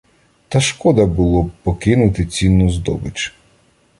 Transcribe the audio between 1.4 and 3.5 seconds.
б покинути цінну здобич.